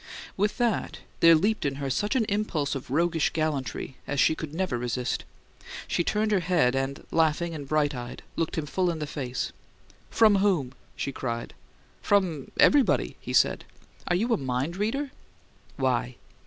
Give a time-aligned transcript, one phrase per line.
[0.35, 4.51] With that, there leaped in her such an impulse of roguish gallantry as she could
[4.51, 5.25] never resist.
[5.87, 9.51] She turned her head, and, laughing and bright eyed, looked him full in the face.
[10.09, 11.53] "From whom?" she cried.
[12.01, 13.63] "From everybody!" he said.
[14.07, 15.11] "Are you a mind reader?"
[15.77, 16.15] "Why?"